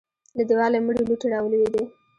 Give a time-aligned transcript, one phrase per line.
[0.37, 1.83] له دېواله مړې لوټې راولوېدې.